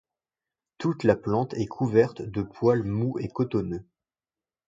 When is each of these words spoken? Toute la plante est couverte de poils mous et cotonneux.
Toute 0.79 1.03
la 1.03 1.15
plante 1.15 1.53
est 1.53 1.67
couverte 1.67 2.23
de 2.23 2.41
poils 2.41 2.81
mous 2.83 3.19
et 3.19 3.27
cotonneux. 3.27 3.85